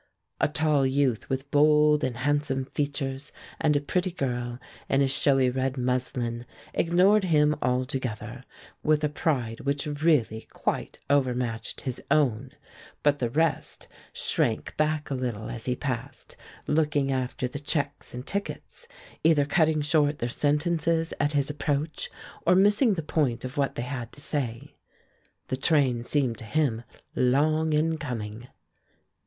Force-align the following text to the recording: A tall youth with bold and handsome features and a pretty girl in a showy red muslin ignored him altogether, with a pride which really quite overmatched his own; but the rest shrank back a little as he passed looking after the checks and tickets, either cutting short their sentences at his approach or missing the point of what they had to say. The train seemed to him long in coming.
A 0.39 0.47
tall 0.47 0.83
youth 0.83 1.29
with 1.29 1.51
bold 1.51 2.03
and 2.03 2.17
handsome 2.17 2.65
features 2.65 3.31
and 3.59 3.75
a 3.75 3.79
pretty 3.79 4.09
girl 4.11 4.57
in 4.89 5.03
a 5.03 5.07
showy 5.07 5.47
red 5.51 5.77
muslin 5.77 6.47
ignored 6.73 7.25
him 7.25 7.55
altogether, 7.61 8.43
with 8.81 9.03
a 9.03 9.09
pride 9.09 9.59
which 9.59 9.85
really 9.85 10.47
quite 10.51 10.97
overmatched 11.07 11.81
his 11.81 12.01
own; 12.09 12.49
but 13.03 13.19
the 13.19 13.29
rest 13.29 13.87
shrank 14.11 14.75
back 14.75 15.11
a 15.11 15.13
little 15.13 15.51
as 15.51 15.65
he 15.65 15.75
passed 15.75 16.35
looking 16.65 17.11
after 17.11 17.47
the 17.47 17.59
checks 17.59 18.11
and 18.11 18.25
tickets, 18.25 18.87
either 19.23 19.45
cutting 19.45 19.81
short 19.81 20.17
their 20.17 20.29
sentences 20.29 21.13
at 21.19 21.33
his 21.33 21.47
approach 21.51 22.09
or 22.47 22.55
missing 22.55 22.95
the 22.95 23.03
point 23.03 23.45
of 23.45 23.55
what 23.55 23.75
they 23.75 23.83
had 23.83 24.11
to 24.13 24.19
say. 24.19 24.73
The 25.49 25.57
train 25.57 26.03
seemed 26.03 26.39
to 26.39 26.45
him 26.45 26.81
long 27.15 27.71
in 27.71 27.99
coming. 27.99 28.47